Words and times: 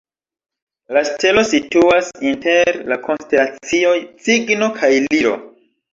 La 0.97 1.03
stelo 1.09 1.43
situas 1.49 2.09
inter 2.31 2.81
la 2.93 2.99
konstelacioj 3.09 3.95
Cigno 4.25 4.71
kaj 4.81 4.91
Liro. 5.09 5.37